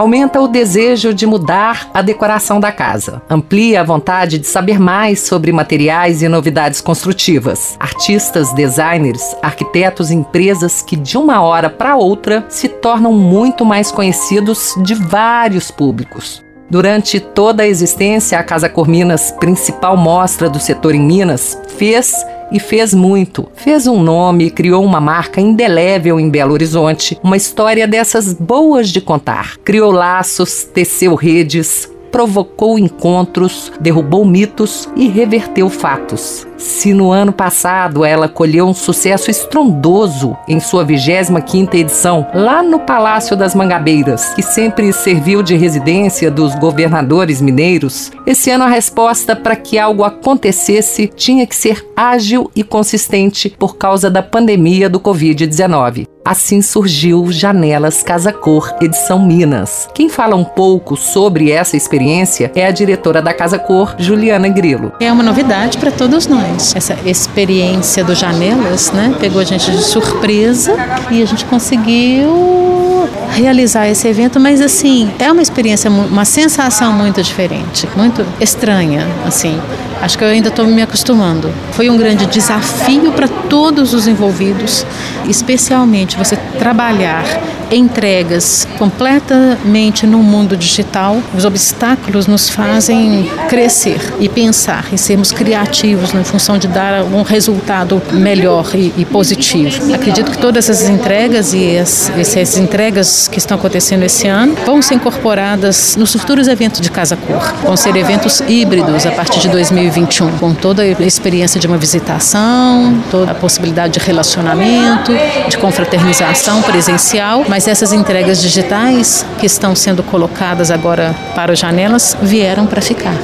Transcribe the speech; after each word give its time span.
aumenta 0.00 0.40
o 0.40 0.48
desejo 0.48 1.12
de 1.12 1.26
mudar 1.26 1.90
a 1.92 2.00
decoração 2.00 2.58
da 2.58 2.72
casa, 2.72 3.20
amplia 3.28 3.82
a 3.82 3.84
vontade 3.84 4.38
de 4.38 4.46
saber 4.46 4.80
mais 4.80 5.20
sobre 5.20 5.52
materiais 5.52 6.22
e 6.22 6.28
novidades 6.28 6.80
construtivas. 6.80 7.76
Artistas, 7.78 8.50
designers, 8.54 9.36
arquitetos 9.42 10.10
e 10.10 10.14
empresas 10.14 10.80
que 10.80 10.96
de 10.96 11.18
uma 11.18 11.42
hora 11.42 11.68
para 11.68 11.96
outra 11.96 12.46
se 12.48 12.66
tornam 12.66 13.12
muito 13.12 13.62
mais 13.62 13.92
conhecidos 13.92 14.74
de 14.82 14.94
vários 14.94 15.70
públicos. 15.70 16.42
Durante 16.70 17.20
toda 17.20 17.64
a 17.64 17.68
existência, 17.68 18.38
a 18.38 18.42
Casa 18.42 18.70
Corminas, 18.70 19.32
principal 19.32 19.98
mostra 19.98 20.48
do 20.48 20.58
setor 20.58 20.94
em 20.94 21.00
Minas, 21.00 21.60
fez 21.76 22.24
e 22.50 22.58
fez 22.58 22.92
muito. 22.94 23.48
Fez 23.54 23.86
um 23.86 24.02
nome, 24.02 24.50
criou 24.50 24.84
uma 24.84 25.00
marca 25.00 25.40
indelével 25.40 26.18
em 26.18 26.28
Belo 26.28 26.52
Horizonte, 26.52 27.18
uma 27.22 27.36
história 27.36 27.86
dessas 27.86 28.32
boas 28.32 28.88
de 28.88 29.00
contar. 29.00 29.56
Criou 29.58 29.90
laços, 29.90 30.64
teceu 30.64 31.14
redes, 31.14 31.90
provocou 32.10 32.78
encontros, 32.78 33.72
derrubou 33.80 34.24
mitos 34.24 34.88
e 34.96 35.08
reverteu 35.08 35.68
fatos. 35.68 36.46
Se 36.60 36.92
no 36.92 37.10
ano 37.10 37.32
passado 37.32 38.04
ela 38.04 38.28
colheu 38.28 38.66
um 38.66 38.74
sucesso 38.74 39.30
estrondoso 39.30 40.36
em 40.46 40.60
sua 40.60 40.84
25ª 40.84 41.74
edição, 41.74 42.26
lá 42.34 42.62
no 42.62 42.80
Palácio 42.80 43.34
das 43.34 43.54
Mangabeiras, 43.54 44.34
que 44.34 44.42
sempre 44.42 44.92
serviu 44.92 45.42
de 45.42 45.56
residência 45.56 46.30
dos 46.30 46.54
governadores 46.54 47.40
mineiros, 47.40 48.12
esse 48.26 48.50
ano 48.50 48.64
a 48.64 48.68
resposta 48.68 49.34
para 49.34 49.56
que 49.56 49.78
algo 49.78 50.04
acontecesse 50.04 51.06
tinha 51.08 51.46
que 51.46 51.56
ser 51.56 51.86
ágil 51.96 52.50
e 52.54 52.62
consistente 52.62 53.48
por 53.58 53.76
causa 53.76 54.10
da 54.10 54.22
pandemia 54.22 54.90
do 54.90 55.00
Covid-19. 55.00 56.09
Assim 56.30 56.62
surgiu 56.62 57.26
Janelas 57.32 58.04
Casa 58.04 58.32
Cor, 58.32 58.72
edição 58.80 59.18
Minas. 59.18 59.88
Quem 59.92 60.08
fala 60.08 60.36
um 60.36 60.44
pouco 60.44 60.96
sobre 60.96 61.50
essa 61.50 61.76
experiência 61.76 62.52
é 62.54 62.64
a 62.64 62.70
diretora 62.70 63.20
da 63.20 63.34
Casa 63.34 63.58
Cor, 63.58 63.96
Juliana 63.98 64.48
Grilo. 64.48 64.92
É 65.00 65.10
uma 65.10 65.24
novidade 65.24 65.76
para 65.76 65.90
todos 65.90 66.28
nós 66.28 66.72
essa 66.76 66.96
experiência 67.04 68.04
do 68.04 68.14
Janelas, 68.14 68.92
né? 68.92 69.12
Pegou 69.18 69.40
a 69.40 69.44
gente 69.44 69.72
de 69.72 69.82
surpresa 69.82 70.76
e 71.10 71.20
a 71.20 71.26
gente 71.26 71.44
conseguiu 71.46 73.08
realizar 73.32 73.88
esse 73.88 74.06
evento, 74.06 74.38
mas 74.38 74.60
assim, 74.60 75.10
é 75.18 75.30
uma 75.30 75.42
experiência, 75.42 75.90
uma 75.90 76.24
sensação 76.24 76.92
muito 76.92 77.20
diferente, 77.22 77.88
muito 77.96 78.24
estranha, 78.40 79.06
assim. 79.26 79.60
Acho 80.00 80.16
que 80.16 80.24
eu 80.24 80.28
ainda 80.28 80.48
estou 80.48 80.66
me 80.66 80.80
acostumando. 80.80 81.52
Foi 81.72 81.90
um 81.90 81.96
grande 81.96 82.24
desafio 82.26 83.12
para 83.12 83.28
todos 83.28 83.92
os 83.92 84.06
envolvidos, 84.06 84.86
especialmente 85.26 86.16
você 86.16 86.36
trabalhar 86.58 87.24
entregas 87.70 88.66
completamente 88.78 90.06
no 90.06 90.18
mundo 90.18 90.56
digital. 90.56 91.18
Os 91.36 91.44
obstáculos 91.44 92.26
nos 92.26 92.48
fazem 92.48 93.30
crescer 93.48 94.00
e 94.18 94.28
pensar 94.28 94.86
e 94.92 94.98
sermos 94.98 95.32
criativos 95.32 96.12
na 96.12 96.24
função 96.24 96.58
de 96.58 96.66
dar 96.66 97.04
um 97.04 97.22
resultado 97.22 98.00
melhor 98.12 98.70
e, 98.74 98.92
e 98.96 99.04
positivo. 99.04 99.94
Acredito 99.94 100.30
que 100.30 100.38
todas 100.38 100.68
essas 100.68 100.88
entregas 100.88 101.52
e 101.52 101.78
as, 101.78 102.10
essas 102.18 102.56
entregas 102.56 103.28
que 103.28 103.38
estão 103.38 103.56
acontecendo 103.56 104.02
esse 104.02 104.26
ano 104.26 104.56
vão 104.66 104.82
ser 104.82 104.94
incorporadas 104.94 105.96
nos 105.96 106.12
futuros 106.12 106.48
eventos 106.48 106.80
de 106.80 106.90
Casa 106.90 107.16
Cor. 107.16 107.54
Vão 107.62 107.76
ser 107.76 107.94
eventos 107.96 108.40
híbridos 108.48 109.06
a 109.06 109.12
partir 109.12 109.40
de 109.40 109.48
2021, 109.48 110.38
com 110.38 110.54
toda 110.54 110.82
a 110.82 110.86
experiência 111.02 111.60
de 111.60 111.66
uma 111.66 111.78
visitação, 111.78 113.02
toda 113.10 113.30
a 113.30 113.34
possibilidade 113.34 113.94
de 113.94 114.04
relacionamento, 114.04 115.09
de 115.48 115.58
confraternização 115.58 116.62
presencial, 116.62 117.44
mas 117.48 117.66
essas 117.68 117.92
entregas 117.92 118.40
digitais 118.40 119.24
que 119.38 119.46
estão 119.46 119.74
sendo 119.74 120.02
colocadas 120.02 120.70
agora 120.70 121.14
para 121.34 121.54
janelas 121.54 122.16
vieram 122.22 122.66
para 122.66 122.80
ficar. 122.80 123.14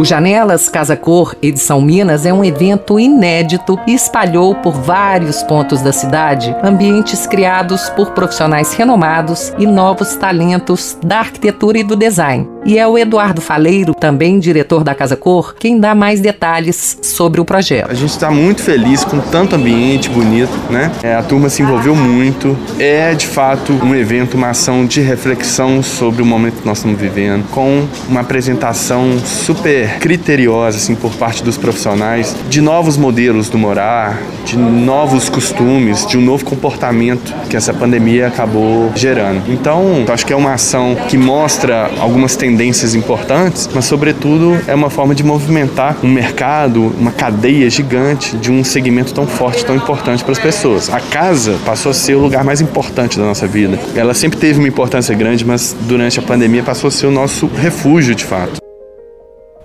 O 0.00 0.04
Janelas 0.04 0.70
Casa 0.70 0.96
Cor 0.96 1.36
Edição 1.42 1.78
Minas 1.78 2.24
é 2.24 2.32
um 2.32 2.42
evento 2.42 2.98
inédito 2.98 3.78
e 3.86 3.92
espalhou 3.92 4.54
por 4.54 4.72
vários 4.72 5.42
pontos 5.42 5.82
da 5.82 5.92
cidade 5.92 6.56
ambientes 6.62 7.26
criados 7.26 7.90
por 7.90 8.12
profissionais 8.12 8.72
renomados 8.72 9.52
e 9.58 9.66
novos 9.66 10.14
talentos 10.14 10.96
da 11.04 11.18
arquitetura 11.18 11.80
e 11.80 11.84
do 11.84 11.94
design. 11.94 12.48
E 12.64 12.78
é 12.78 12.86
o 12.86 12.98
Eduardo 12.98 13.40
Faleiro, 13.40 13.94
também 13.94 14.38
diretor 14.38 14.84
da 14.84 14.94
Casa 14.94 15.16
Cor, 15.16 15.54
quem 15.58 15.80
dá 15.80 15.94
mais 15.94 16.20
detalhes 16.20 16.98
sobre 17.00 17.40
o 17.40 17.44
projeto. 17.44 17.90
A 17.90 17.94
gente 17.94 18.10
está 18.10 18.30
muito 18.30 18.62
feliz 18.62 19.02
com 19.02 19.18
tanto 19.18 19.56
ambiente 19.56 20.10
bonito, 20.10 20.52
né? 20.68 20.92
É, 21.02 21.14
a 21.14 21.22
turma 21.22 21.48
se 21.48 21.62
envolveu 21.62 21.96
muito. 21.96 22.56
É 22.78 23.14
de 23.14 23.26
fato 23.26 23.72
um 23.72 23.94
evento, 23.94 24.36
uma 24.36 24.50
ação 24.50 24.84
de 24.84 25.00
reflexão 25.00 25.82
sobre 25.82 26.20
o 26.22 26.26
momento 26.26 26.60
que 26.60 26.66
nós 26.66 26.78
estamos 26.78 27.00
vivendo, 27.00 27.48
com 27.50 27.86
uma 28.06 28.20
apresentação 28.20 29.18
super 29.18 29.98
criteriosa 29.98 30.76
assim 30.76 30.94
por 30.94 31.12
parte 31.14 31.42
dos 31.42 31.56
profissionais 31.56 32.36
de 32.50 32.60
novos 32.60 32.96
modelos 32.98 33.48
do 33.48 33.56
morar, 33.56 34.20
de 34.44 34.58
novos 34.58 35.30
costumes, 35.30 36.06
de 36.06 36.18
um 36.18 36.20
novo 36.20 36.44
comportamento 36.44 37.34
que 37.48 37.56
essa 37.56 37.72
pandemia 37.72 38.26
acabou 38.26 38.92
gerando. 38.94 39.50
Então, 39.50 40.04
acho 40.08 40.26
que 40.26 40.32
é 40.32 40.36
uma 40.36 40.52
ação 40.52 40.94
que 41.08 41.16
mostra 41.16 41.90
algumas 41.98 42.36
tendências 42.36 42.49
importantes, 42.94 43.68
mas 43.74 43.84
sobretudo 43.84 44.58
é 44.66 44.74
uma 44.74 44.90
forma 44.90 45.14
de 45.14 45.22
movimentar 45.22 45.96
um 46.02 46.08
mercado, 46.08 46.92
uma 46.98 47.12
cadeia 47.12 47.68
gigante 47.68 48.36
de 48.36 48.50
um 48.50 48.62
segmento 48.64 49.12
tão 49.12 49.26
forte, 49.26 49.64
tão 49.64 49.76
importante 49.76 50.22
para 50.22 50.32
as 50.32 50.38
pessoas. 50.38 50.92
A 50.92 51.00
casa 51.00 51.58
passou 51.64 51.90
a 51.90 51.94
ser 51.94 52.14
o 52.14 52.20
lugar 52.20 52.44
mais 52.44 52.60
importante 52.60 53.18
da 53.18 53.24
nossa 53.24 53.46
vida. 53.46 53.78
Ela 53.94 54.14
sempre 54.14 54.38
teve 54.38 54.58
uma 54.58 54.68
importância 54.68 55.14
grande, 55.14 55.44
mas 55.44 55.76
durante 55.82 56.18
a 56.18 56.22
pandemia 56.22 56.62
passou 56.62 56.88
a 56.88 56.90
ser 56.90 57.06
o 57.06 57.10
nosso 57.10 57.46
refúgio 57.46 58.14
de 58.14 58.24
fato. 58.24 58.59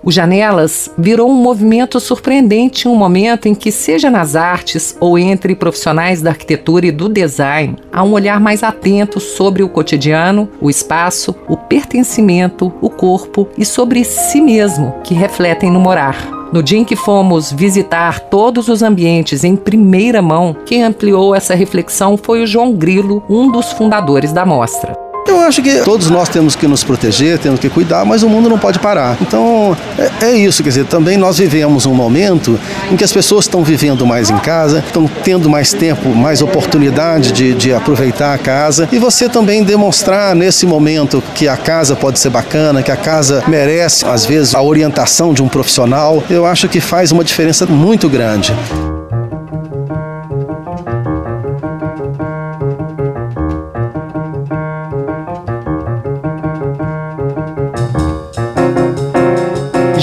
O 0.06 0.10
Janelas 0.12 0.88
virou 0.96 1.28
um 1.28 1.34
movimento 1.34 1.98
surpreendente 1.98 2.86
em 2.86 2.90
um 2.92 2.94
momento 2.94 3.48
em 3.48 3.56
que, 3.56 3.72
seja 3.72 4.08
nas 4.08 4.36
artes 4.36 4.96
ou 5.00 5.18
entre 5.18 5.52
profissionais 5.56 6.22
da 6.22 6.30
arquitetura 6.30 6.86
e 6.86 6.92
do 6.92 7.08
design, 7.08 7.74
há 7.92 8.04
um 8.04 8.12
olhar 8.12 8.38
mais 8.38 8.62
atento 8.62 9.18
sobre 9.18 9.64
o 9.64 9.68
cotidiano, 9.68 10.48
o 10.60 10.70
espaço, 10.70 11.34
o 11.48 11.56
pertencimento, 11.56 12.72
o 12.80 12.88
corpo 12.88 13.48
e 13.58 13.64
sobre 13.64 14.04
si 14.04 14.40
mesmo, 14.40 14.94
que 15.02 15.12
refletem 15.12 15.72
no 15.72 15.80
morar. 15.80 16.16
No 16.52 16.62
dia 16.62 16.78
em 16.78 16.84
que 16.84 16.94
fomos 16.94 17.50
visitar 17.50 18.20
todos 18.20 18.68
os 18.68 18.84
ambientes 18.84 19.42
em 19.42 19.56
primeira 19.56 20.22
mão, 20.22 20.54
quem 20.64 20.84
ampliou 20.84 21.34
essa 21.34 21.56
reflexão 21.56 22.16
foi 22.16 22.44
o 22.44 22.46
João 22.46 22.72
Grilo, 22.72 23.24
um 23.28 23.50
dos 23.50 23.72
fundadores 23.72 24.32
da 24.32 24.46
mostra. 24.46 25.05
Eu 25.26 25.40
acho 25.40 25.62
que 25.62 25.80
todos 25.82 26.10
nós 26.10 26.28
temos 26.28 26.54
que 26.54 26.66
nos 26.66 26.84
proteger, 26.84 27.38
temos 27.38 27.60
que 27.60 27.68
cuidar, 27.68 28.04
mas 28.04 28.22
o 28.22 28.28
mundo 28.28 28.48
não 28.48 28.58
pode 28.58 28.78
parar. 28.78 29.16
Então 29.20 29.76
é, 29.98 30.26
é 30.26 30.36
isso, 30.36 30.62
quer 30.62 30.70
dizer, 30.70 30.86
também 30.86 31.16
nós 31.16 31.38
vivemos 31.38 31.86
um 31.86 31.94
momento 31.94 32.58
em 32.90 32.96
que 32.96 33.04
as 33.04 33.12
pessoas 33.12 33.44
estão 33.44 33.62
vivendo 33.62 34.06
mais 34.06 34.30
em 34.30 34.38
casa, 34.38 34.82
estão 34.86 35.08
tendo 35.24 35.48
mais 35.48 35.72
tempo, 35.72 36.08
mais 36.14 36.42
oportunidade 36.42 37.32
de, 37.32 37.54
de 37.54 37.72
aproveitar 37.72 38.34
a 38.34 38.38
casa 38.38 38.88
e 38.92 38.98
você 38.98 39.28
também 39.28 39.62
demonstrar 39.62 40.34
nesse 40.34 40.66
momento 40.66 41.22
que 41.34 41.48
a 41.48 41.56
casa 41.56 41.96
pode 41.96 42.18
ser 42.18 42.30
bacana, 42.30 42.82
que 42.82 42.90
a 42.90 42.96
casa 42.96 43.42
merece, 43.48 44.04
às 44.06 44.24
vezes, 44.24 44.54
a 44.54 44.62
orientação 44.62 45.32
de 45.32 45.42
um 45.42 45.48
profissional, 45.48 46.22
eu 46.30 46.46
acho 46.46 46.68
que 46.68 46.80
faz 46.80 47.12
uma 47.12 47.24
diferença 47.24 47.66
muito 47.66 48.08
grande. 48.08 48.54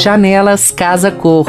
Janelas 0.03 0.69
Casa 0.69 1.09
Cor. 1.09 1.45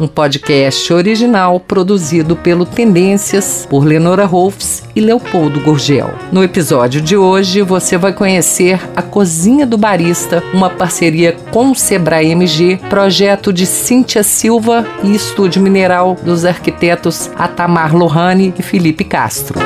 Um 0.00 0.06
podcast 0.06 0.90
original 0.94 1.60
produzido 1.60 2.34
pelo 2.34 2.64
Tendências 2.64 3.66
por 3.68 3.84
Lenora 3.84 4.24
Rolfs 4.24 4.84
e 4.96 5.00
Leopoldo 5.02 5.60
Gurgel. 5.60 6.10
No 6.32 6.42
episódio 6.42 7.02
de 7.02 7.14
hoje 7.14 7.60
você 7.60 7.98
vai 7.98 8.14
conhecer 8.14 8.80
a 8.96 9.02
Cozinha 9.02 9.66
do 9.66 9.76
Barista, 9.76 10.42
uma 10.54 10.70
parceria 10.70 11.36
com 11.50 11.72
o 11.72 11.74
Sebrae 11.74 12.30
MG, 12.30 12.78
projeto 12.88 13.52
de 13.52 13.66
Cíntia 13.66 14.22
Silva 14.22 14.86
e 15.04 15.14
Estúdio 15.14 15.60
Mineral 15.60 16.16
dos 16.24 16.46
arquitetos 16.46 17.30
Atamar 17.36 17.94
Lohane 17.94 18.54
e 18.58 18.62
Felipe 18.62 19.04
Castro. 19.04 19.60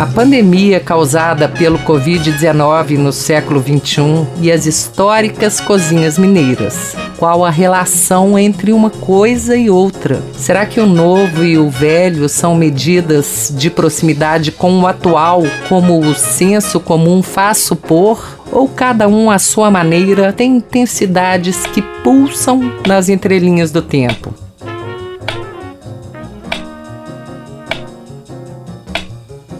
A 0.00 0.06
pandemia 0.06 0.80
causada 0.80 1.46
pelo 1.46 1.78
Covid-19 1.80 2.96
no 2.96 3.12
século 3.12 3.60
XXI 3.60 4.26
e 4.40 4.50
as 4.50 4.64
históricas 4.64 5.60
cozinhas 5.60 6.16
mineiras. 6.16 6.96
qual 7.18 7.44
a 7.44 7.50
relação 7.50 8.38
entre 8.38 8.72
uma 8.72 8.88
coisa 8.88 9.54
e 9.54 9.68
outra? 9.68 10.22
Será 10.32 10.64
que 10.64 10.80
o 10.80 10.86
novo 10.86 11.44
e 11.44 11.58
o 11.58 11.68
velho 11.68 12.30
são 12.30 12.54
medidas 12.54 13.52
de 13.54 13.68
proximidade 13.68 14.50
com 14.50 14.80
o 14.80 14.86
atual, 14.86 15.42
como 15.68 16.00
o 16.00 16.14
senso 16.14 16.80
comum 16.80 17.22
faz 17.22 17.58
supor? 17.58 18.40
Ou 18.50 18.66
cada 18.66 19.06
um 19.06 19.30
à 19.30 19.38
sua 19.38 19.70
maneira 19.70 20.32
tem 20.32 20.56
intensidades 20.56 21.66
que 21.66 21.82
pulsam 22.02 22.72
nas 22.86 23.10
entrelinhas 23.10 23.70
do 23.70 23.82
tempo? 23.82 24.29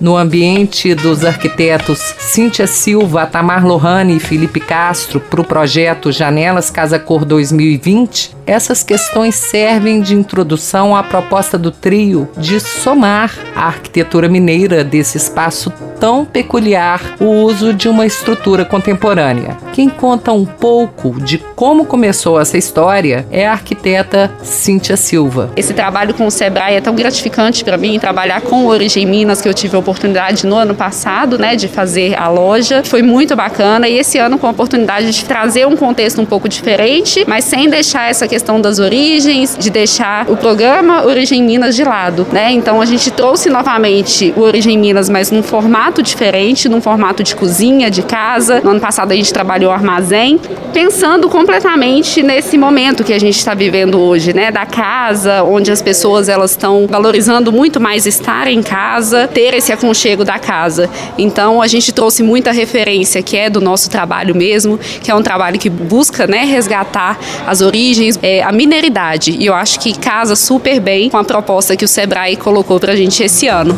No 0.01 0.17
ambiente 0.17 0.95
dos 0.95 1.25
arquitetos 1.25 1.99
Cíntia 2.19 2.67
Silva, 2.67 3.27
Tamar 3.27 3.65
Lohane 3.65 4.17
e 4.17 4.21
Felipe 4.21 4.61
Castro 4.61 5.21
para 5.21 5.41
o 5.41 5.45
projeto 5.45 6.11
Janelas 6.11 6.71
Casa 6.71 6.99
Cor 6.99 7.25
2020, 7.25 8.35
essas 8.51 8.83
questões 8.83 9.37
servem 9.37 10.01
de 10.01 10.13
introdução 10.13 10.97
à 10.97 11.05
proposta 11.05 11.57
do 11.57 11.71
trio 11.71 12.29
de 12.37 12.59
somar 12.59 13.33
a 13.55 13.67
arquitetura 13.67 14.29
mineira 14.29 14.83
desse 14.83 15.17
espaço 15.17 15.73
tão 16.01 16.25
peculiar 16.25 17.01
o 17.21 17.27
uso 17.27 17.73
de 17.73 17.89
uma 17.89 18.07
estrutura 18.07 18.65
contemporânea. 18.65 19.57
Quem 19.73 19.89
conta 19.89 20.33
um 20.33 20.45
pouco 20.47 21.21
de 21.21 21.39
como 21.39 21.85
começou 21.85 22.41
essa 22.41 22.57
história 22.59 23.27
é 23.31 23.47
a 23.47 23.53
arquiteta 23.53 24.33
Cíntia 24.43 24.97
Silva. 24.97 25.51
Esse 25.57 25.75
trabalho 25.75 26.15
com 26.15 26.27
o 26.27 26.31
Sebrae 26.31 26.75
é 26.75 26.81
tão 26.81 26.95
gratificante 26.95 27.63
para 27.63 27.77
mim, 27.77 28.01
trabalhar 28.01 28.41
com 28.41 28.67
Origem 28.67 29.07
Minas, 29.07 29.41
que 29.41 29.49
eu 29.49 29.55
tive 29.55 29.77
a 29.77 29.79
oportunidade 29.79 30.47
no 30.47 30.57
ano 30.57 30.75
passado, 30.75 31.39
né, 31.39 31.55
de 31.55 31.69
fazer 31.69 32.19
a 32.19 32.29
loja. 32.29 32.83
Foi 32.83 33.03
muito 33.03 33.37
bacana 33.37 33.87
e 33.87 33.99
esse 33.99 34.19
ano 34.19 34.39
com 34.39 34.47
a 34.47 34.51
oportunidade 34.51 35.13
de 35.13 35.25
trazer 35.25 35.67
um 35.67 35.77
contexto 35.77 36.21
um 36.21 36.27
pouco 36.27 36.49
diferente, 36.49 37.25
mas 37.29 37.45
sem 37.45 37.69
deixar 37.69 38.11
essa 38.11 38.27
questão 38.27 38.40
das 38.61 38.79
origens, 38.79 39.57
de 39.59 39.71
deixar 39.71 40.29
o 40.29 40.37
programa 40.37 41.05
Origem 41.05 41.43
Minas 41.43 41.77
de 41.77 41.85
lado, 41.85 42.27
né? 42.33 42.51
Então 42.51 42.81
a 42.81 42.87
gente 42.87 43.11
trouxe 43.11 43.49
novamente 43.49 44.33
o 44.37 44.41
Origem 44.41 44.77
Minas, 44.79 45.09
mas 45.09 45.31
num 45.31 45.43
formato 45.43 46.03
diferente, 46.03 46.69
num 46.69 46.81
formato 46.81 47.23
de 47.23 47.37
cozinha, 47.37 47.91
de 47.91 48.03
casa. 48.03 48.61
No 48.63 48.71
ano 48.71 48.81
passado 48.81 49.13
a 49.13 49.15
gente 49.15 49.33
trabalhou 49.33 49.71
armazém, 49.71 50.41
pensando 50.73 51.29
completamente 51.29 52.23
nesse 52.23 52.57
momento 52.59 53.05
que 53.05 53.13
a 53.13 53.21
gente 53.21 53.37
está 53.37 53.55
vivendo 53.55 54.01
hoje, 54.01 54.33
né, 54.33 54.51
da 54.51 54.67
casa, 54.67 55.43
onde 55.45 55.71
as 55.71 55.83
pessoas 55.83 56.29
elas 56.29 56.53
estão 56.53 56.87
valorizando 56.89 57.53
muito 57.53 57.81
mais 57.81 58.07
estar 58.07 58.47
em 58.47 58.63
casa, 58.63 59.29
ter 59.29 59.55
esse 59.55 59.73
aconchego 59.73 60.25
da 60.25 60.39
casa. 60.39 60.89
Então 61.19 61.63
a 61.63 61.67
gente 61.67 61.93
trouxe 61.93 62.23
muita 62.23 62.53
referência 62.53 63.23
que 63.23 63.37
é 63.37 63.51
do 63.51 63.61
nosso 63.61 63.91
trabalho 63.91 64.35
mesmo, 64.35 64.79
que 65.03 65.11
é 65.11 65.15
um 65.15 65.23
trabalho 65.23 65.59
que 65.59 65.69
busca, 65.69 66.27
né, 66.27 66.45
resgatar 66.45 67.19
as 67.47 67.61
origens, 67.61 68.19
é, 68.31 68.43
a 68.43 68.53
mineridade. 68.53 69.33
E 69.33 69.47
eu 69.47 69.55
acho 69.55 69.81
que 69.81 69.99
casa 69.99 70.37
super 70.37 70.79
bem 70.81 71.11
com 71.11 71.17
a 71.17 71.25
proposta 71.25 71.77
que 71.77 71.85
o 71.85 71.89
Sebrae 71.89 72.37
colocou 72.37 72.79
para 72.79 72.93
a 72.93 72.97
gente 72.97 73.23
esse 73.23 73.49
ano. 73.49 73.75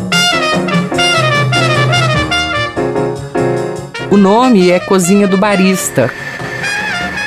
O 4.11 4.17
nome 4.17 4.69
é 4.69 4.79
Cozinha 4.79 5.27
do 5.27 5.37
Barista, 5.37 6.13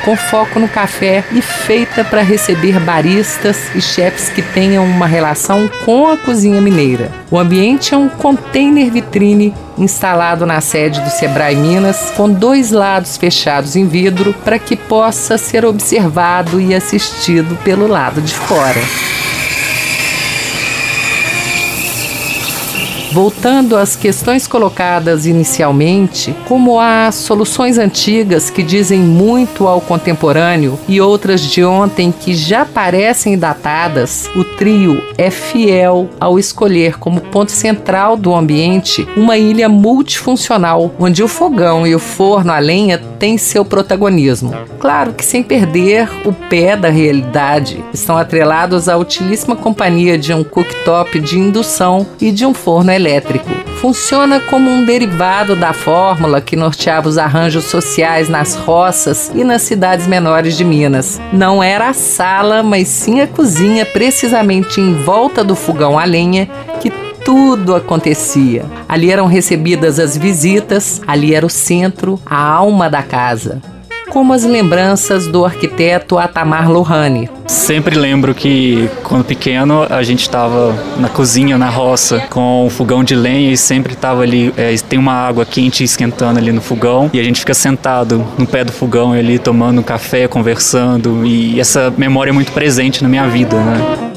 com 0.07 0.17
foco 0.17 0.61
no 0.61 0.69
café 0.69 1.25
e 1.33 1.43
feita 1.43 2.05
para 2.05 2.23
receber 2.23 2.79
baristas 2.79 3.59
e 3.75 3.83
chefs 3.83 4.29
que 4.29 4.41
tenham 4.41 4.85
uma 4.85 5.07
relação 5.07 5.69
com 5.85 6.07
a 6.07 6.17
cozinha 6.17 6.61
mineira. 6.61 7.11
O 7.29 7.37
ambiente 7.37 7.93
é 7.93 7.99
um 7.99 8.09
container 8.09 8.89
vitrine 8.89 9.53
instalado 9.77 10.47
na 10.47 10.61
sede 10.61 11.01
do 11.01 11.11
Sebrae 11.11 11.57
Minas, 11.57 12.13
com 12.17 12.31
dois 12.31 12.71
lados 12.71 13.17
fechados 13.17 13.75
em 13.75 13.85
vidro 13.85 14.33
para 14.45 14.61
que 14.61 14.77
possa 14.77 15.37
ser 15.37 15.65
observado 15.65 16.61
e 16.61 16.73
assistido 16.73 17.59
pelo 17.65 17.89
lado 17.89 18.23
de 18.23 18.33
fora. 18.33 19.16
Voltando 23.13 23.77
às 23.77 23.97
questões 23.97 24.47
colocadas 24.47 25.27
inicialmente, 25.27 26.35
como 26.47 26.79
há 26.79 27.11
soluções 27.13 27.79
antigas 27.79 28.51
que 28.51 28.63
dizem 28.63 28.99
muito 29.01 29.67
ao 29.67 29.81
contemporâneo 29.81 30.79
e 30.89 31.01
outras 31.01 31.41
de 31.41 31.65
ontem 31.65 32.13
que 32.13 32.35
já 32.35 32.65
parecem 32.65 33.39
datadas, 33.39 34.29
o 34.37 34.45
trio 34.45 35.03
é 35.17 35.31
fiel 35.31 36.11
ao 36.21 36.39
escolher 36.39 36.99
como 36.99 37.21
ponto 37.21 37.53
central 37.53 38.17
do 38.17 38.35
ambiente 38.35 39.07
uma 39.17 39.39
ilha 39.39 39.69
multifuncional, 39.69 40.93
onde 40.99 41.23
o 41.23 41.29
fogão 41.29 41.87
e 41.87 41.95
o 41.95 41.99
forno 41.99 42.53
a 42.53 42.59
lenha 42.59 42.99
têm 43.19 43.39
seu 43.39 43.65
protagonismo. 43.65 44.55
Claro 44.79 45.13
que 45.13 45.25
sem 45.25 45.43
perder 45.43 46.09
o 46.25 46.33
pé 46.33 46.77
da 46.77 46.89
realidade, 46.89 47.85
estão 47.93 48.17
atrelados 48.17 48.89
à 48.89 48.97
utilíssima 48.97 49.57
companhia 49.57 50.19
de 50.19 50.33
um 50.33 50.45
cooktop 50.45 51.19
de 51.21 51.39
indução 51.39 52.07
e 52.21 52.31
de 52.31 52.47
um 52.47 52.55
forno 52.55 52.93
elétrico. 52.93 53.49
Funciona 53.81 54.41
como 54.41 54.71
um 54.71 54.85
derivado 54.85 55.55
da 55.55 55.73
fórmula 55.73 56.41
que 56.41 56.57
norteava 56.57 57.09
os 57.09 57.19
arranjos 57.19 57.65
sociais 57.65 58.29
nas 58.29 58.55
roças 58.55 59.31
e 59.35 59.45
nas 59.45 59.63
cidades 59.63 60.07
menores 60.07 60.57
de 60.57 60.65
Minas. 60.65 61.21
Não 61.33 61.63
era 61.63 61.91
a 61.91 61.93
sala, 61.93 62.63
mas 62.63 62.89
sim 62.89 63.21
a 63.21 63.27
cozinha, 63.27 63.85
precisamente 63.85 64.81
em 64.81 64.95
volta 64.95 65.45
do 65.45 65.55
fogão 65.55 65.99
a 65.99 66.05
lenha, 66.05 66.49
que 66.81 66.91
tudo 67.27 67.75
acontecia. 67.75 68.65
Ali 68.89 69.11
eram 69.11 69.27
recebidas 69.27 69.99
as 69.99 70.17
visitas, 70.17 71.03
ali 71.09 71.35
era 71.35 71.45
o 71.45 71.51
centro, 71.51 72.21
a 72.25 72.41
alma 72.41 72.89
da 72.89 73.03
casa 73.03 73.61
como 74.09 74.33
as 74.33 74.45
lembranças 74.45 75.27
do 75.27 75.45
arquiteto 75.45 76.17
Atamar 76.17 76.71
Lohane. 76.71 77.29
Sempre 77.47 77.99
lembro 77.99 78.35
que, 78.35 78.89
quando 79.03 79.25
pequeno, 79.25 79.83
a 79.91 80.03
gente 80.03 80.23
estava 80.23 80.75
na 80.97 81.09
cozinha, 81.09 81.59
na 81.59 81.69
roça, 81.69 82.21
com 82.31 82.65
um 82.65 82.71
fogão 82.71 83.05
de 83.05 83.15
lenha 83.15 83.53
e 83.53 83.59
sempre 83.59 83.93
estava 83.93 84.23
ali, 84.23 84.55
é, 84.57 84.75
tem 84.89 84.99
uma 84.99 85.13
água 85.13 85.45
quente 85.45 85.85
esquentando 85.85 86.39
ali 86.39 86.51
no 86.51 86.63
fogão 86.63 87.11
e 87.13 87.21
a 87.21 87.23
gente 87.23 87.41
fica 87.41 87.53
sentado 87.53 88.27
no 88.39 88.47
pé 88.47 88.65
do 88.65 88.73
fogão 88.73 89.13
ali, 89.13 89.39
tomando 89.39 89.83
café, 89.83 90.27
conversando 90.27 91.27
e 91.27 91.61
essa 91.61 91.93
memória 91.99 92.31
é 92.31 92.33
muito 92.33 92.53
presente 92.53 93.03
na 93.03 93.11
minha 93.11 93.27
vida, 93.29 93.57
né? 93.57 94.16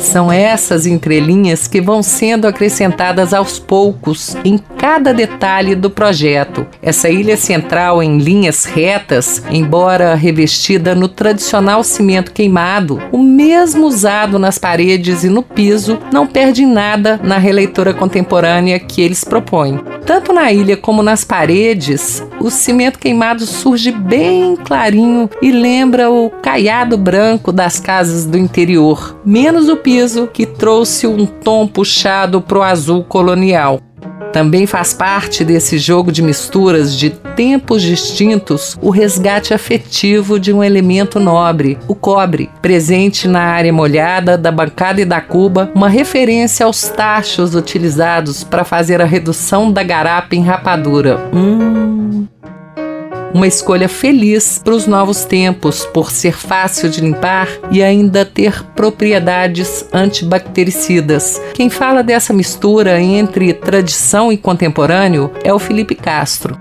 São 0.00 0.32
essas 0.32 0.86
entrelinhas 0.86 1.68
que 1.68 1.80
vão 1.80 2.02
sendo 2.02 2.48
acrescentadas 2.48 3.34
aos 3.34 3.58
poucos 3.58 4.34
em 4.44 4.58
cada 4.78 5.12
detalhe 5.12 5.74
do 5.74 5.90
projeto. 5.90 6.66
Essa 6.82 7.10
ilha 7.10 7.36
central 7.36 8.02
em 8.02 8.18
linhas 8.18 8.64
retas, 8.64 9.42
embora 9.50 10.14
revestida 10.14 10.94
no 10.94 11.06
tradicional 11.06 11.84
cimento 11.84 12.32
queimado, 12.32 13.00
o 13.12 13.18
mesmo 13.18 13.86
usado 13.86 14.38
nas 14.38 14.58
paredes 14.58 15.22
e 15.22 15.28
no 15.28 15.42
piso, 15.42 15.98
não 16.10 16.26
perde 16.26 16.64
nada 16.64 17.20
na 17.22 17.36
releitura 17.36 17.92
contemporânea 17.92 18.80
que 18.80 19.02
eles 19.02 19.22
propõem. 19.22 19.78
Tanto 20.06 20.32
na 20.32 20.50
ilha 20.50 20.76
como 20.76 21.02
nas 21.02 21.24
paredes, 21.24 22.24
o 22.40 22.50
cimento 22.50 22.98
queimado 22.98 23.44
surge 23.44 23.92
bem 23.92 24.56
clarinho 24.56 25.28
e 25.42 25.52
lembra 25.52 26.10
o 26.10 26.30
caiado 26.42 26.96
branco 26.96 27.52
das 27.52 27.78
casas 27.78 28.24
do 28.24 28.38
interior, 28.38 29.20
menos 29.24 29.68
o 29.68 29.76
piso 29.76 29.89
que 30.32 30.46
trouxe 30.46 31.06
um 31.06 31.26
tom 31.26 31.66
puxado 31.66 32.40
para 32.40 32.58
o 32.58 32.62
azul 32.62 33.02
colonial. 33.02 33.80
Também 34.32 34.64
faz 34.64 34.94
parte 34.94 35.44
desse 35.44 35.78
jogo 35.78 36.12
de 36.12 36.22
misturas 36.22 36.96
de 36.96 37.10
tempos 37.10 37.82
distintos 37.82 38.78
o 38.80 38.90
resgate 38.90 39.52
afetivo 39.52 40.38
de 40.38 40.52
um 40.52 40.62
elemento 40.62 41.18
nobre, 41.18 41.76
o 41.88 41.94
cobre, 41.96 42.48
presente 42.62 43.26
na 43.26 43.40
área 43.40 43.72
molhada 43.72 44.38
da 44.38 44.52
bancada 44.52 45.00
e 45.00 45.04
da 45.04 45.20
cuba, 45.20 45.72
uma 45.74 45.88
referência 45.88 46.66
aos 46.66 46.82
tachos 46.88 47.56
utilizados 47.56 48.44
para 48.44 48.62
fazer 48.62 49.00
a 49.00 49.06
redução 49.06 49.72
da 49.72 49.82
garapa 49.82 50.36
em 50.36 50.42
rapadura. 50.42 51.28
Hum. 51.34 51.79
Uma 53.32 53.46
escolha 53.46 53.88
feliz 53.88 54.60
para 54.62 54.74
os 54.74 54.88
novos 54.88 55.24
tempos, 55.24 55.86
por 55.86 56.10
ser 56.10 56.36
fácil 56.36 56.90
de 56.90 57.00
limpar 57.00 57.48
e 57.70 57.80
ainda 57.80 58.24
ter 58.24 58.64
propriedades 58.74 59.86
antibactericidas. 59.92 61.40
Quem 61.54 61.70
fala 61.70 62.02
dessa 62.02 62.32
mistura 62.32 63.00
entre 63.00 63.54
tradição 63.54 64.32
e 64.32 64.36
contemporâneo 64.36 65.30
é 65.44 65.54
o 65.54 65.60
Felipe 65.60 65.94
Castro. 65.94 66.58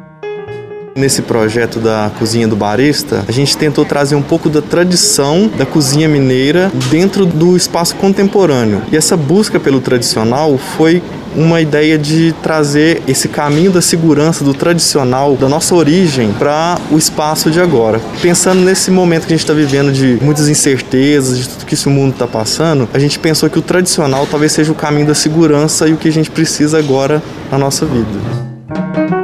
Nesse 0.95 1.21
projeto 1.21 1.79
da 1.79 2.11
Cozinha 2.19 2.47
do 2.47 2.55
Barista, 2.55 3.23
a 3.27 3.31
gente 3.31 3.55
tentou 3.57 3.85
trazer 3.85 4.15
um 4.15 4.21
pouco 4.21 4.49
da 4.49 4.61
tradição 4.61 5.47
da 5.47 5.65
cozinha 5.65 6.09
mineira 6.09 6.69
dentro 6.89 7.25
do 7.25 7.55
espaço 7.55 7.95
contemporâneo. 7.95 8.81
E 8.91 8.97
essa 8.97 9.15
busca 9.15 9.59
pelo 9.59 9.79
tradicional 9.79 10.57
foi 10.57 11.01
uma 11.35 11.61
ideia 11.61 11.97
de 11.97 12.33
trazer 12.41 13.01
esse 13.07 13.27
caminho 13.27 13.71
da 13.71 13.81
segurança, 13.81 14.43
do 14.43 14.53
tradicional, 14.53 15.35
da 15.35 15.47
nossa 15.47 15.75
origem, 15.75 16.31
para 16.37 16.77
o 16.91 16.97
espaço 16.97 17.51
de 17.51 17.59
agora. 17.59 17.99
Pensando 18.21 18.61
nesse 18.61 18.91
momento 18.91 19.27
que 19.27 19.33
a 19.33 19.35
gente 19.35 19.43
está 19.43 19.53
vivendo 19.53 19.91
de 19.91 20.17
muitas 20.21 20.47
incertezas, 20.47 21.37
de 21.37 21.49
tudo 21.49 21.65
que 21.65 21.73
esse 21.73 21.89
mundo 21.89 22.13
está 22.13 22.27
passando, 22.27 22.87
a 22.93 22.99
gente 22.99 23.19
pensou 23.19 23.49
que 23.49 23.59
o 23.59 23.61
tradicional 23.61 24.27
talvez 24.29 24.51
seja 24.51 24.71
o 24.71 24.75
caminho 24.75 25.07
da 25.07 25.15
segurança 25.15 25.87
e 25.87 25.93
o 25.93 25.97
que 25.97 26.07
a 26.07 26.11
gente 26.11 26.29
precisa 26.31 26.77
agora 26.79 27.21
na 27.51 27.57
nossa 27.57 27.85
vida 27.85 29.18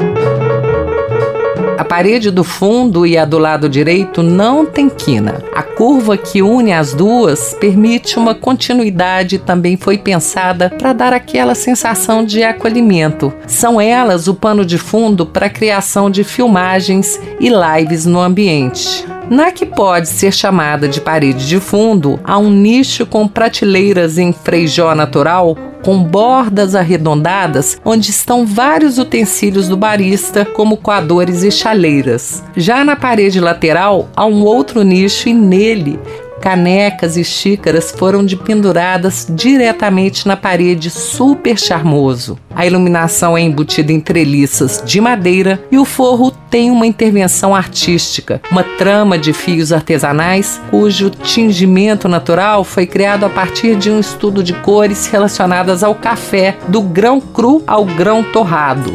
parede 1.96 2.30
do 2.30 2.44
fundo 2.44 3.06
e 3.08 3.18
a 3.18 3.24
do 3.24 3.38
lado 3.38 3.70
direito 3.70 4.22
não 4.22 4.66
tem 4.66 4.90
quina. 4.90 5.42
A 5.56 5.64
curva 5.64 6.18
que 6.18 6.42
une 6.42 6.74
as 6.74 6.94
duas 6.94 7.54
permite 7.54 8.20
uma 8.20 8.36
continuidade 8.36 9.38
e 9.38 9.40
também 9.40 9.78
foi 9.78 9.98
pensada 9.98 10.70
para 10.70 10.92
dar 10.92 11.14
aquela 11.14 11.56
sensação 11.56 12.26
de 12.26 12.44
acolhimento. 12.44 13.32
São 13.48 13.80
elas 13.80 14.28
o 14.28 14.36
pano 14.36 14.66
de 14.66 14.78
fundo 14.78 15.26
para 15.26 15.46
a 15.46 15.50
criação 15.50 16.12
de 16.12 16.26
filmagens 16.26 17.18
e 17.40 17.48
lives 17.48 18.06
no 18.06 18.20
ambiente. 18.20 19.06
Na 19.30 19.50
que 19.50 19.66
pode 19.66 20.10
ser 20.10 20.34
chamada 20.34 20.90
de 20.90 21.00
parede 21.00 21.48
de 21.48 21.62
fundo, 21.62 22.20
há 22.26 22.38
um 22.38 22.50
nicho 22.50 23.06
com 23.06 23.26
prateleiras 23.26 24.18
em 24.18 24.34
freijó 24.34 24.94
natural 24.94 25.58
com 25.86 26.02
bordas 26.04 26.74
arredondadas, 26.74 27.80
onde 27.86 28.10
estão 28.10 28.44
vários 28.44 28.98
utensílios 28.98 29.70
do 29.70 29.78
barista, 29.78 30.44
como 30.44 30.78
coadores 30.78 31.44
e 31.44 31.52
chaleiras. 31.52 32.44
Já 32.58 32.84
na 32.84 32.96
parede 32.96 33.40
lateral 33.40 34.10
há 34.16 34.26
um 34.26 34.44
outro 34.44 34.82
nicho 34.82 35.30
e 35.30 35.34
nele 35.34 36.00
canecas 36.42 37.18
e 37.18 37.24
xícaras 37.24 37.92
foram 37.92 38.26
de 38.26 38.36
penduradas 38.36 39.28
diretamente 39.30 40.28
na 40.28 40.38
parede 40.38 40.90
super 40.90 41.58
charmoso. 41.58 42.38
A 42.54 42.66
iluminação 42.66 43.38
é 43.38 43.42
embutida 43.42 43.92
em 43.92 44.00
treliças 44.00 44.82
de 44.86 45.02
madeira 45.02 45.62
e 45.72 45.78
o 45.78 45.86
forro 45.86 46.32
tem 46.50 46.72
uma 46.72 46.88
intervenção 46.88 47.54
artística, 47.54 48.42
uma 48.50 48.64
trama 48.64 49.18
de 49.18 49.34
fios 49.34 49.74
artesanais 49.74 50.62
cujo 50.70 51.10
tingimento 51.10 52.08
natural 52.08 52.64
foi 52.64 52.86
criado 52.86 53.26
a 53.26 53.30
partir 53.30 53.76
de 53.76 53.90
um 53.90 54.00
estudo 54.00 54.42
de 54.42 54.54
cores 54.54 55.08
relacionadas 55.08 55.84
ao 55.84 55.96
café, 55.96 56.56
do 56.68 56.82
grão 56.82 57.20
cru 57.20 57.62
ao 57.68 57.84
grão 57.84 58.24
torrado. 58.24 58.94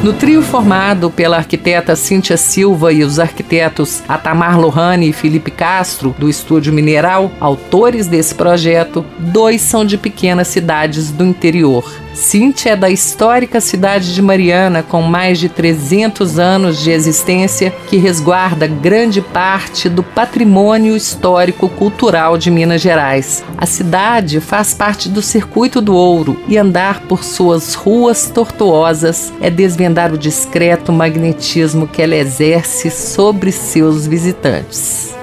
No 0.00 0.12
trio 0.12 0.42
formado 0.42 1.10
pela 1.10 1.38
arquiteta 1.38 1.96
Cíntia 1.96 2.36
Silva 2.36 2.92
e 2.92 3.02
os 3.02 3.18
arquitetos 3.18 4.00
Atamar 4.08 4.56
Lohane 4.56 5.08
e 5.08 5.12
Felipe 5.12 5.50
Castro, 5.50 6.14
do 6.16 6.28
Estúdio 6.28 6.72
Mineral, 6.72 7.32
autores 7.40 8.06
desse 8.06 8.32
projeto, 8.32 9.04
dois 9.18 9.60
são 9.60 9.84
de 9.84 9.98
pequenas 9.98 10.46
cidades 10.46 11.10
do 11.10 11.24
interior. 11.26 11.84
Cíntia 12.18 12.70
é 12.70 12.76
da 12.76 12.90
histórica 12.90 13.60
cidade 13.60 14.12
de 14.12 14.20
Mariana, 14.20 14.82
com 14.82 15.00
mais 15.02 15.38
de 15.38 15.48
300 15.48 16.36
anos 16.36 16.82
de 16.82 16.90
existência, 16.90 17.72
que 17.88 17.96
resguarda 17.96 18.66
grande 18.66 19.20
parte 19.20 19.88
do 19.88 20.02
patrimônio 20.02 20.96
histórico-cultural 20.96 22.36
de 22.36 22.50
Minas 22.50 22.80
Gerais. 22.80 23.44
A 23.56 23.66
cidade 23.66 24.40
faz 24.40 24.74
parte 24.74 25.08
do 25.08 25.22
Circuito 25.22 25.80
do 25.80 25.94
Ouro 25.94 26.36
e 26.48 26.58
andar 26.58 27.02
por 27.02 27.22
suas 27.22 27.74
ruas 27.74 28.28
tortuosas 28.28 29.32
é 29.40 29.48
desvendar 29.88 30.12
o 30.12 30.18
discreto 30.18 30.92
magnetismo 30.92 31.88
que 31.88 32.02
ela 32.02 32.14
exerce 32.14 32.90
sobre 32.90 33.50
seus 33.50 34.06
visitantes. 34.06 35.16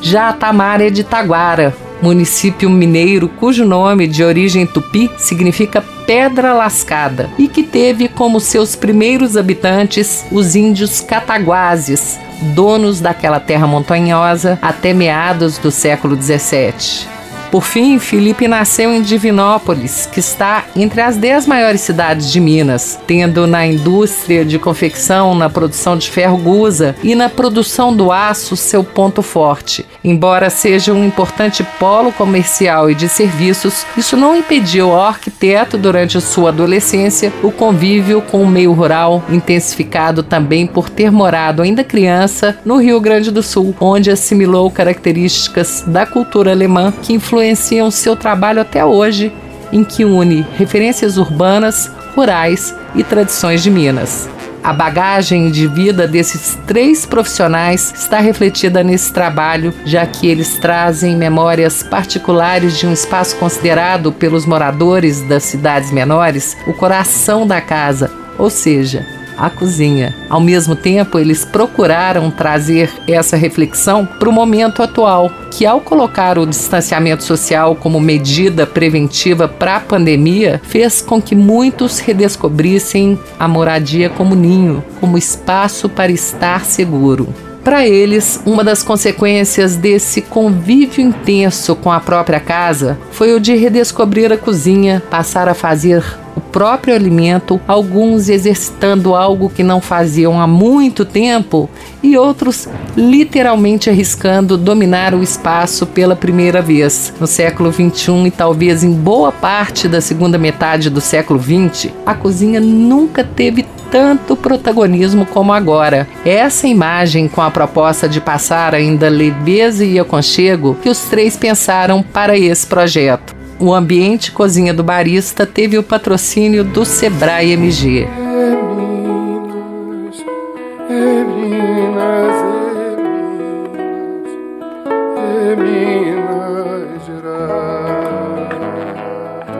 Já 0.00 0.30
a 0.30 0.32
Tamara 0.32 0.86
é 0.86 0.90
de 0.90 1.04
Taguara, 1.04 1.74
município 2.00 2.70
mineiro 2.70 3.28
cujo 3.28 3.64
nome 3.64 4.06
de 4.06 4.24
origem 4.24 4.66
tupi 4.66 5.10
significa 5.18 5.84
Pedra 6.06 6.54
Lascada 6.54 7.28
e 7.38 7.48
que 7.48 7.62
teve 7.62 8.08
como 8.08 8.40
seus 8.40 8.74
primeiros 8.74 9.36
habitantes 9.36 10.24
os 10.32 10.56
índios 10.56 11.00
cataguases, 11.00 12.18
donos 12.54 13.00
daquela 13.00 13.40
terra 13.40 13.66
montanhosa 13.66 14.58
até 14.62 14.94
meados 14.94 15.58
do 15.58 15.70
século 15.70 16.16
17. 16.16 17.17
Por 17.50 17.64
fim, 17.64 17.98
Felipe 17.98 18.46
nasceu 18.46 18.92
em 18.92 19.00
Divinópolis, 19.00 20.04
que 20.04 20.20
está 20.20 20.66
entre 20.76 21.00
as 21.00 21.16
dez 21.16 21.46
maiores 21.46 21.80
cidades 21.80 22.30
de 22.30 22.38
Minas, 22.40 23.00
tendo 23.06 23.46
na 23.46 23.66
indústria 23.66 24.44
de 24.44 24.58
confecção, 24.58 25.34
na 25.34 25.48
produção 25.48 25.96
de 25.96 26.10
ferro 26.10 26.36
gusa 26.36 26.94
e 27.02 27.14
na 27.14 27.30
produção 27.30 27.94
do 27.94 28.12
aço 28.12 28.54
seu 28.54 28.84
ponto 28.84 29.22
forte. 29.22 29.86
Embora 30.04 30.50
seja 30.50 30.92
um 30.92 31.04
importante 31.04 31.64
polo 31.78 32.12
comercial 32.12 32.90
e 32.90 32.94
de 32.94 33.08
serviços, 33.08 33.86
isso 33.96 34.14
não 34.14 34.36
impediu 34.36 34.92
ao 34.92 35.06
arquiteto, 35.06 35.78
durante 35.78 36.20
sua 36.20 36.50
adolescência, 36.50 37.32
o 37.42 37.50
convívio 37.50 38.20
com 38.20 38.42
o 38.42 38.46
meio 38.46 38.72
rural, 38.72 39.24
intensificado 39.30 40.22
também 40.22 40.66
por 40.66 40.90
ter 40.90 41.10
morado 41.10 41.62
ainda 41.62 41.82
criança 41.82 42.58
no 42.62 42.76
Rio 42.76 43.00
Grande 43.00 43.30
do 43.30 43.42
Sul, 43.42 43.74
onde 43.80 44.10
assimilou 44.10 44.70
características 44.70 45.82
da 45.86 46.04
cultura 46.04 46.50
alemã 46.50 46.92
que 47.02 47.14
influenciaram 47.14 47.37
influenciam 47.38 47.90
seu 47.90 48.16
trabalho 48.16 48.60
até 48.60 48.84
hoje, 48.84 49.32
em 49.72 49.84
que 49.84 50.04
une 50.04 50.44
referências 50.56 51.16
urbanas, 51.16 51.90
rurais 52.16 52.74
e 52.94 53.04
tradições 53.04 53.62
de 53.62 53.70
Minas. 53.70 54.28
A 54.62 54.72
bagagem 54.72 55.50
de 55.50 55.68
vida 55.68 56.06
desses 56.06 56.58
três 56.66 57.06
profissionais 57.06 57.92
está 57.94 58.18
refletida 58.18 58.82
nesse 58.82 59.12
trabalho, 59.12 59.72
já 59.84 60.04
que 60.04 60.26
eles 60.26 60.58
trazem 60.58 61.16
memórias 61.16 61.82
particulares 61.82 62.76
de 62.76 62.86
um 62.86 62.92
espaço 62.92 63.36
considerado 63.36 64.10
pelos 64.10 64.44
moradores 64.44 65.22
das 65.22 65.44
cidades 65.44 65.92
menores 65.92 66.56
o 66.66 66.72
coração 66.72 67.46
da 67.46 67.60
casa, 67.60 68.10
ou 68.36 68.50
seja, 68.50 69.06
a 69.38 69.48
cozinha. 69.48 70.14
Ao 70.28 70.40
mesmo 70.40 70.74
tempo, 70.74 71.18
eles 71.18 71.44
procuraram 71.44 72.30
trazer 72.30 72.90
essa 73.06 73.36
reflexão 73.36 74.04
para 74.04 74.28
o 74.28 74.32
momento 74.32 74.82
atual, 74.82 75.30
que 75.50 75.64
ao 75.64 75.80
colocar 75.80 76.38
o 76.38 76.46
distanciamento 76.46 77.22
social 77.22 77.76
como 77.76 78.00
medida 78.00 78.66
preventiva 78.66 79.46
para 79.46 79.76
a 79.76 79.80
pandemia, 79.80 80.60
fez 80.64 81.00
com 81.00 81.22
que 81.22 81.34
muitos 81.34 81.98
redescobrissem 82.00 83.18
a 83.38 83.46
moradia 83.46 84.10
como 84.10 84.34
ninho, 84.34 84.82
como 85.00 85.16
espaço 85.16 85.88
para 85.88 86.10
estar 86.10 86.64
seguro. 86.64 87.32
Para 87.68 87.86
eles, 87.86 88.40
uma 88.46 88.64
das 88.64 88.82
consequências 88.82 89.76
desse 89.76 90.22
convívio 90.22 91.04
intenso 91.04 91.76
com 91.76 91.92
a 91.92 92.00
própria 92.00 92.40
casa 92.40 92.98
foi 93.10 93.34
o 93.34 93.40
de 93.40 93.54
redescobrir 93.54 94.32
a 94.32 94.38
cozinha, 94.38 95.02
passar 95.10 95.48
a 95.48 95.54
fazer 95.54 96.02
o 96.38 96.40
próprio 96.40 96.94
alimento, 96.94 97.60
alguns 97.66 98.28
exercitando 98.28 99.14
algo 99.14 99.50
que 99.50 99.64
não 99.64 99.80
faziam 99.80 100.40
há 100.40 100.46
muito 100.46 101.04
tempo 101.04 101.68
e 102.00 102.16
outros 102.16 102.68
literalmente 102.96 103.90
arriscando 103.90 104.56
dominar 104.56 105.14
o 105.14 105.22
espaço 105.22 105.84
pela 105.84 106.14
primeira 106.14 106.62
vez. 106.62 107.12
No 107.20 107.26
século 107.26 107.72
XXI 107.72 108.26
e 108.26 108.30
talvez 108.30 108.84
em 108.84 108.92
boa 108.92 109.32
parte 109.32 109.88
da 109.88 110.00
segunda 110.00 110.38
metade 110.38 110.88
do 110.88 111.00
século 111.00 111.40
XX, 111.40 111.92
a 112.06 112.14
cozinha 112.14 112.60
nunca 112.60 113.24
teve 113.24 113.66
tanto 113.90 114.36
protagonismo 114.36 115.26
como 115.26 115.52
agora. 115.52 116.06
Essa 116.24 116.68
imagem, 116.68 117.26
com 117.26 117.42
a 117.42 117.50
proposta 117.50 118.08
de 118.08 118.20
passar 118.20 118.74
ainda 118.74 119.08
leveza 119.08 119.84
e 119.84 119.98
aconchego, 119.98 120.76
que 120.80 120.88
os 120.88 121.00
três 121.00 121.36
pensaram 121.36 122.02
para 122.02 122.38
esse 122.38 122.66
projeto. 122.66 123.37
O 123.60 123.74
ambiente 123.74 124.30
cozinha 124.30 124.72
do 124.72 124.84
barista 124.84 125.44
teve 125.44 125.76
o 125.76 125.82
patrocínio 125.82 126.62
do 126.62 126.84
Sebrae 126.84 127.52
MG. 127.52 128.06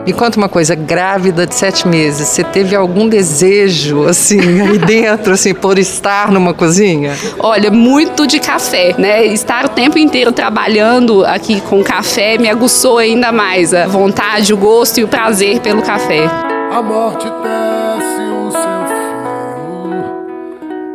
Me 0.08 0.14
conta 0.14 0.38
uma 0.38 0.48
coisa, 0.48 0.74
grávida 0.74 1.46
de 1.46 1.54
sete 1.54 1.86
meses, 1.86 2.28
você 2.28 2.42
teve 2.42 2.74
algum 2.74 3.06
desejo, 3.06 4.04
assim, 4.04 4.40
aí 4.40 4.78
dentro, 4.80 5.34
assim, 5.34 5.52
por 5.52 5.78
estar 5.78 6.32
numa 6.32 6.54
cozinha? 6.54 7.14
Olha, 7.38 7.70
muito 7.70 8.26
de 8.26 8.40
café, 8.40 8.94
né? 8.96 9.26
Estar 9.26 9.66
o 9.66 9.68
tempo 9.68 9.98
inteiro 9.98 10.32
trabalhando 10.32 11.26
aqui 11.26 11.60
com 11.60 11.84
café 11.84 12.38
me 12.38 12.48
aguçou 12.48 12.96
ainda 12.96 13.30
mais 13.30 13.74
a 13.74 13.86
vontade, 13.86 14.50
o 14.54 14.56
gosto 14.56 14.98
e 14.98 15.04
o 15.04 15.08
prazer 15.08 15.60
pelo 15.60 15.82
café. 15.82 16.24
A 16.72 16.80
morte 16.80 17.26
tece 17.26 18.22
o 18.32 18.50
seu 18.50 18.86
fio 18.96 20.08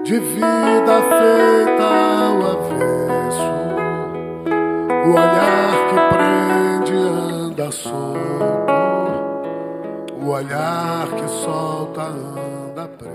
de 0.04 0.20
vida 0.20 1.04
feita 1.08 1.84
ao 1.84 2.38
avesso, 2.50 3.52
o 5.06 5.10
olhar 5.12 5.73
olhar 10.34 11.08
que 11.10 11.28
solta 11.30 12.02
anda 12.02 12.90
preso. 12.98 13.14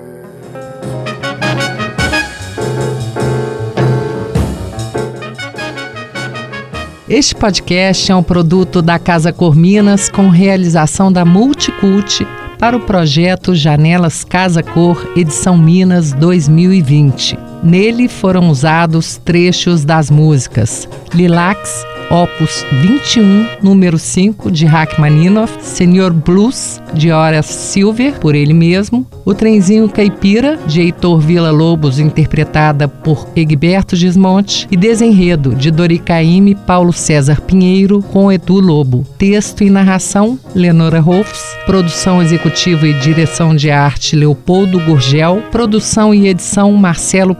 Este 7.08 7.34
podcast 7.34 8.12
é 8.12 8.14
um 8.14 8.22
produto 8.22 8.80
da 8.80 8.98
Casa 8.98 9.32
Cor 9.32 9.56
Minas 9.56 10.08
com 10.08 10.28
realização 10.28 11.10
da 11.10 11.24
Multicult 11.24 12.24
para 12.58 12.76
o 12.76 12.80
projeto 12.80 13.54
Janelas 13.54 14.22
Casa 14.24 14.62
Cor 14.62 15.12
Edição 15.16 15.56
Minas 15.56 16.12
2020. 16.12 17.47
Nele 17.62 18.08
foram 18.08 18.48
usados 18.50 19.16
trechos 19.16 19.84
das 19.84 20.10
músicas 20.10 20.88
Lilacs, 21.14 21.84
Opus 22.10 22.64
21, 22.80 23.46
número 23.62 23.98
5, 23.98 24.50
de 24.50 24.64
Rachmaninoff, 24.64 25.58
Senhor 25.60 26.10
Blues, 26.10 26.80
de 26.94 27.12
Horace 27.12 27.52
Silver, 27.52 28.18
por 28.18 28.34
ele 28.34 28.54
mesmo, 28.54 29.06
O 29.26 29.34
Trenzinho 29.34 29.86
Caipira, 29.90 30.58
de 30.66 30.80
Heitor 30.80 31.20
Villa-Lobos, 31.20 31.98
interpretada 31.98 32.88
por 32.88 33.28
Egberto 33.36 33.94
Gismonte, 33.94 34.66
e 34.70 34.76
Desenredo, 34.76 35.54
de 35.54 35.70
Dori 35.70 35.98
Caymmi, 35.98 36.54
Paulo 36.54 36.94
César 36.94 37.42
Pinheiro, 37.42 38.02
com 38.02 38.32
Edu 38.32 38.58
Lobo. 38.58 39.04
Texto 39.18 39.62
e 39.62 39.68
narração, 39.68 40.38
Lenora 40.54 41.00
Rolfs, 41.00 41.58
produção 41.66 42.22
executiva 42.22 42.88
e 42.88 42.94
direção 42.94 43.54
de 43.54 43.70
arte, 43.70 44.16
Leopoldo 44.16 44.80
Gurgel, 44.80 45.42
produção 45.50 46.14
e 46.14 46.26
edição, 46.26 46.72
Marcelo 46.72 47.34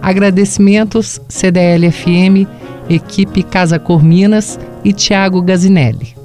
Agradecimentos, 0.00 1.20
CDL-FM, 1.28 2.46
equipe 2.88 3.42
Casa 3.42 3.78
Cor 3.78 4.02
Minas 4.02 4.58
e 4.84 4.92
Tiago 4.92 5.42
Gazinelli. 5.42 6.17